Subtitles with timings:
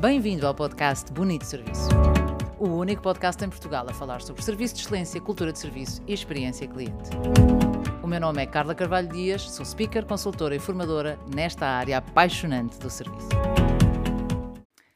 [0.00, 1.88] Bem-vindo ao podcast Bonito Serviço.
[2.56, 6.12] O único podcast em Portugal a falar sobre serviço de excelência, cultura de serviço e
[6.12, 7.10] experiência cliente.
[8.00, 12.78] O meu nome é Carla Carvalho Dias, sou speaker, consultora e formadora nesta área apaixonante
[12.78, 13.28] do serviço.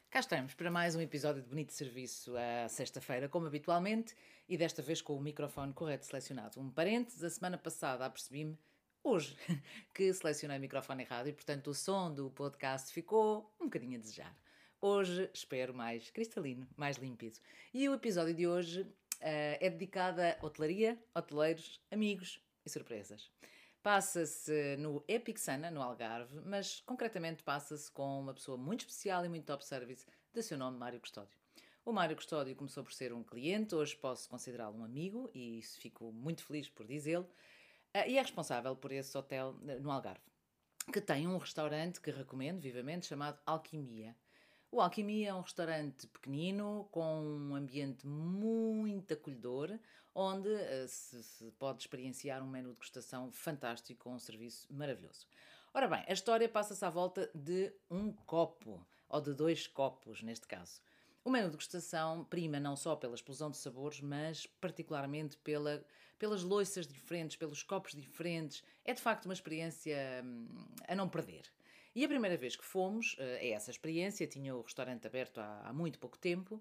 [0.09, 4.15] Cá estamos para mais um episódio de Bonito Serviço à sexta-feira, como habitualmente,
[4.47, 6.61] e desta vez com o microfone correto selecionado.
[6.61, 8.57] Um parênteses, a semana passada apercebi-me,
[9.03, 9.35] hoje,
[9.93, 14.01] que selecionei o microfone errado e, portanto, o som do podcast ficou um bocadinho a
[14.01, 14.33] desejar.
[14.85, 17.39] Hoje espero mais cristalino, mais límpido.
[17.73, 18.87] E o episódio de hoje uh,
[19.21, 23.31] é dedicado a hotelaria, hoteleiros, amigos e surpresas.
[23.81, 29.29] Passa-se no Epic Sana, no Algarve, mas concretamente passa-se com uma pessoa muito especial e
[29.29, 31.39] muito top service, de seu nome Mário Custódio.
[31.85, 35.79] O Mário Custódio começou por ser um cliente, hoje posso considerá-lo um amigo e isso
[35.79, 40.19] fico muito feliz por dizê-lo, uh, e é responsável por esse hotel no Algarve,
[40.91, 44.13] que tem um restaurante que recomendo vivamente chamado Alquimia.
[44.73, 49.77] O Alquimia é um restaurante pequenino, com um ambiente muito acolhedor,
[50.15, 55.27] onde uh, se, se, pode experienciar um menu de degustação fantástico com um serviço maravilhoso.
[55.75, 60.47] Ora bem, a história passa-se à volta de um copo, ou de dois copos, neste
[60.47, 60.81] caso.
[61.23, 65.85] O menu de degustação prima não só pela explosão de sabores, mas particularmente pela,
[66.17, 68.63] pelas loiças diferentes, pelos copos diferentes.
[68.83, 70.47] É de facto uma experiência hum,
[70.87, 71.43] a não perder.
[71.95, 75.73] E a primeira vez que fomos a essa experiência, tinha o restaurante aberto há, há
[75.73, 76.59] muito pouco tempo,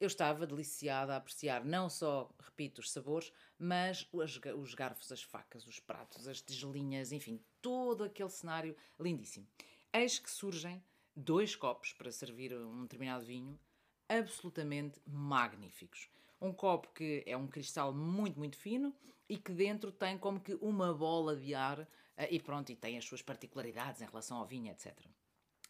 [0.00, 5.22] eu estava deliciada a apreciar não só, repito, os sabores, mas os, os garfos, as
[5.22, 9.46] facas, os pratos, as tigelinhas, enfim, todo aquele cenário lindíssimo.
[9.92, 10.82] Eis que surgem
[11.14, 13.60] dois copos para servir um determinado vinho,
[14.08, 16.08] absolutamente magníficos.
[16.40, 18.94] Um copo que é um cristal muito, muito fino
[19.28, 21.86] e que dentro tem como que uma bola de ar
[22.30, 24.94] e pronto, e tem as suas particularidades em relação ao vinho, etc.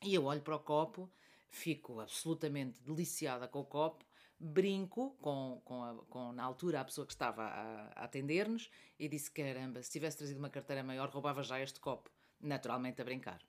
[0.02, 1.10] E eu olho para o copo,
[1.48, 4.04] fico absolutamente deliciada com o copo,
[4.38, 9.08] brinco com, com, a, com na altura a pessoa que estava a, a atender-nos e
[9.08, 12.10] disse: caramba, se tivesse trazido uma carteira maior, roubava já este copo.
[12.40, 13.42] Naturalmente a brincar.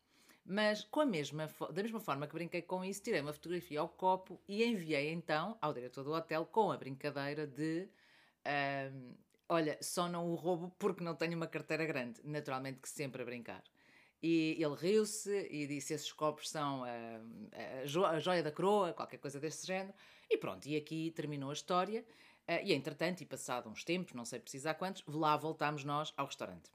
[0.43, 3.87] Mas com a mesma, da mesma forma que brinquei com isso, tirei uma fotografia ao
[3.87, 7.87] copo e enviei então ao diretor do hotel com a brincadeira de
[8.45, 9.15] uh,
[9.53, 12.21] Olha, só não o roubo porque não tenho uma carteira grande.
[12.23, 13.61] Naturalmente que sempre a brincar.
[14.23, 16.89] E ele riu-se e disse: Esses copos são a,
[17.81, 19.93] a, jo a, joia da coroa, qualquer coisa desse género.
[20.29, 22.05] E pronto, e aqui terminou a história.
[22.47, 26.27] Uh, e entretanto, e passado uns tempos, não sei precisar quantos, lá voltámos nós ao
[26.27, 26.71] restaurante.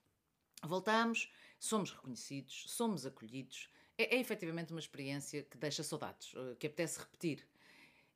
[0.62, 3.70] Voltámos, somos reconhecidos, somos acolhidos.
[3.96, 7.42] É, é efetivamente uma experiência que deixa saudades, que apetece repetir.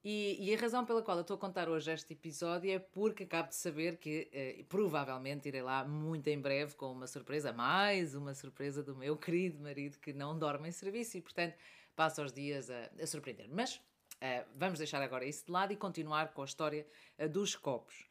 [0.03, 3.25] E, e, a razão pela qual eu estou a contar hoje este episódio é porque
[3.25, 8.15] acabo de saber que eh, provavelmente irei lá muito em breve com uma surpresa, mais
[8.15, 11.55] uma surpresa do meu querido marido que não dorme em serviço e, portanto,
[11.95, 13.47] passa os dias a, a surpreender.
[13.51, 13.79] Mas
[14.23, 16.87] eh, vamos deixar agora isso de lado e continuar com a história
[17.19, 18.07] eh, dos copos.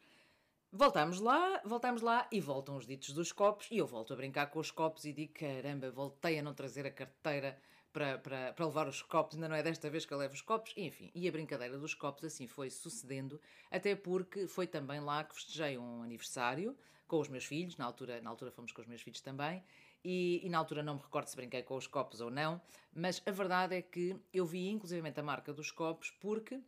[0.72, 4.46] Voltamos lá, voltamos lá e voltam os ditos dos copos e eu volto a brincar
[4.46, 7.60] com os copos e digo: caramba, voltei a não trazer a carteira
[7.92, 11.10] para, levar os copos, ainda não é desta vez que eu levo os copos, enfim.
[11.14, 13.40] E a brincadeira dos copos assim foi sucedendo,
[13.70, 18.20] até porque foi também lá que festejei um aniversário com os meus filhos, na altura,
[18.20, 19.64] na altura fomos com os meus filhos também,
[20.04, 22.60] e, e, na altura não me recordo se brinquei com os copos ou não,
[22.94, 26.58] mas a verdade é que eu vi inclusivamente a marca dos copos porque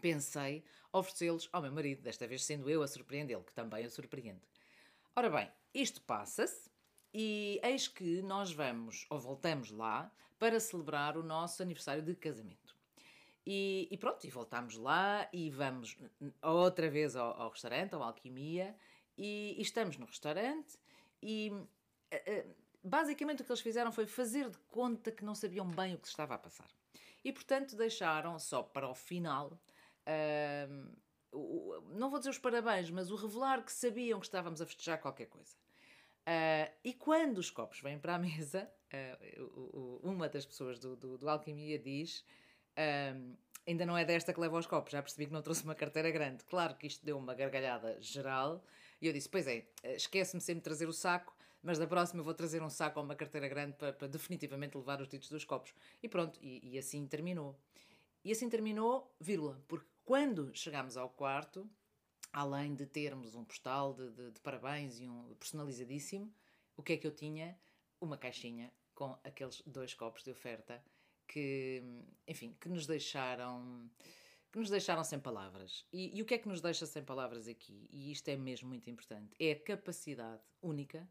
[0.00, 4.42] pensei oferecê-los ao meu marido, desta vez sendo eu a surpreendê-lo, que também o surpreende.
[5.14, 6.68] Ora bem, isto passa-se,
[7.12, 12.76] e eis que nós vamos, ou voltamos lá, para celebrar o nosso aniversário de casamento.
[13.46, 15.96] E, e pronto, e voltamos lá e vamos
[16.42, 18.76] outra vez ao, ao restaurante, ao Alquimia,
[19.16, 20.78] e, e, estamos no restaurante
[21.22, 22.54] e uh,
[22.84, 26.06] basicamente o que eles fizeram foi fazer de conta que não sabiam bem o que
[26.06, 26.68] se estava a passar.
[27.24, 29.58] E portanto deixaram só para o final,
[31.32, 35.00] o, não vou dizer os parabéns, mas o revelar que sabiam que estávamos a festejar
[35.00, 35.56] qualquer coisa.
[36.28, 41.18] Uh, e quando os copos vêm para a mesa, uh, uma das pessoas do, do,
[41.18, 42.24] do Alquimia diz:
[42.76, 43.36] uh,
[43.66, 46.10] Ainda não é desta que leva os copos, já percebi que não trouxe uma carteira
[46.10, 46.42] grande.
[46.44, 48.64] Claro que isto deu uma gargalhada geral.
[49.00, 52.24] E eu disse: Pois é, esquece-me sempre de trazer o saco, mas da próxima eu
[52.24, 55.44] vou trazer um saco ou uma carteira grande para, para definitivamente levar os títulos dos
[55.44, 55.74] copos.
[56.02, 57.58] E pronto, e, e assim terminou.
[58.24, 61.68] E assim terminou, vírgula, porque quando chegámos ao quarto,
[62.32, 66.32] além de termos um postal de, de, de, parabéns e um personalizadíssimo,
[66.76, 67.58] o que é que eu tinha?
[68.00, 70.82] Uma caixinha com aqueles dois copos de oferta
[71.26, 71.82] que,
[72.26, 73.90] enfim, que nos deixaram
[74.50, 75.84] que nos deixaram sem palavras.
[75.92, 77.86] E, e o que é que nos deixa sem palavras aqui?
[77.92, 79.34] E isto é mesmo muito importante.
[79.38, 81.06] É a capacidade única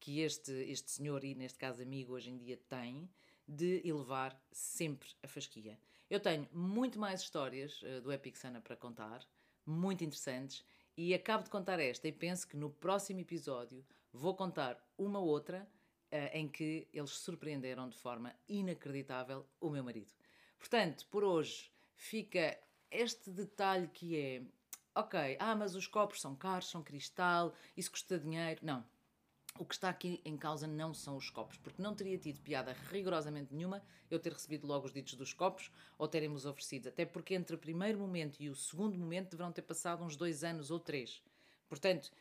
[0.00, 3.10] que este, este senhor, e neste caso amigo, hoje em dia tem
[3.46, 5.78] de elevar sempre a fasquia.
[6.08, 9.26] Eu tenho muito mais histórias uh, do Epic Sana para contar,
[9.66, 10.64] muito interessantes,
[10.96, 15.68] e acabo de contar esta e penso que no próximo episódio vou contar uma outra
[16.32, 20.12] em que eles surpreenderam de forma inacreditável o meu marido.
[20.58, 22.58] Portanto, por hoje fica
[22.90, 24.42] este detalhe que é:
[24.94, 28.60] ok, ah, mas os copos são caros, são cristal, isso custa dinheiro.
[28.62, 28.84] Não.
[29.58, 32.76] O que está aqui em causa não são os copos, porque não teria tido piada
[32.90, 37.34] rigorosamente nenhuma eu ter recebido logo os ditos dos copos ou terem-nos oferecido, até porque
[37.34, 40.78] entre o primeiro momento e o segundo momento deverão ter passado uns dois anos ou
[40.78, 41.20] três.
[41.68, 42.12] Portanto,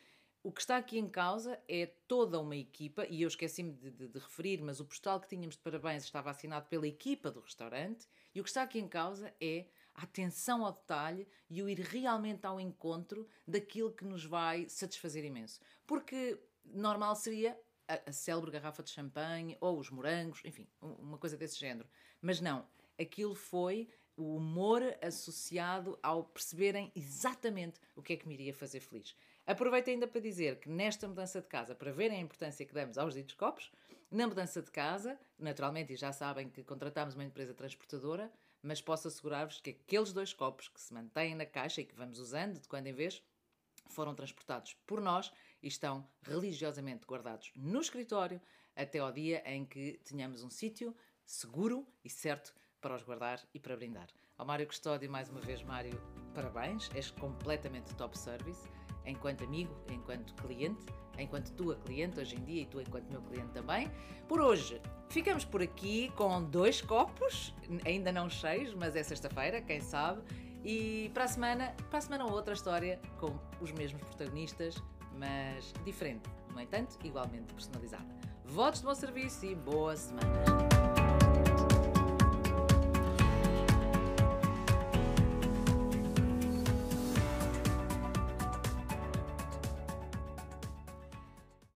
[0.43, 4.07] o que está aqui em causa é toda uma equipa, e eu esqueci-me de, de,
[4.07, 8.07] de, referir, mas o postal que tínhamos de parabéns estava assinado pela equipa do restaurante,
[8.33, 11.79] e o que está aqui em causa é a atenção ao detalhe e o ir
[11.79, 15.59] realmente ao encontro daquilo que nos vai satisfazer imenso.
[15.87, 21.35] Porque normal seria a, a célebre garrafa de champanhe ou os morangos, enfim, uma coisa
[21.35, 21.89] desse género.
[22.21, 22.67] Mas não,
[22.99, 28.79] aquilo foi o humor associado ao perceberem exatamente o que é que me iria fazer
[28.79, 29.15] feliz.
[29.47, 32.97] Aproveito ainda para dizer que nesta mudança de casa, para verem a importância que damos
[32.97, 33.71] aos ditos copos,
[34.11, 38.29] na mudança de casa, naturalmente, e já sabem que contratámos uma empresa transportadora,
[38.61, 42.19] mas posso assegurar-vos que aqueles dois copos que se mantêm na caixa e que vamos
[42.19, 43.23] usando de quando em vez,
[43.87, 45.31] foram transportados por nós
[45.63, 48.41] e estão religiosamente guardados no escritório
[48.75, 50.93] até ao dia em que tenhamos um sítio
[51.25, 54.09] seguro e certo para os guardar e para brindar.
[54.37, 55.99] Ao Mário Custódio, mais uma vez, Mário,
[56.35, 58.67] parabéns, és completamente top service,
[59.07, 60.85] enquanto amigo, enquanto cliente,
[61.17, 63.89] enquanto tua cliente hoje em dia e tu enquanto meu cliente também.
[64.27, 67.53] Por hoje, ficamos por aqui com dois copos,
[67.85, 70.21] ainda não cheios, mas é sexta-feira, quem sabe,
[70.63, 74.75] e para a semana, para a semana outra história com os mesmos protagonistas,
[75.17, 78.07] mas diferente, no entanto, igualmente personalizada.
[78.45, 80.76] Votos de bom serviço e boa semana!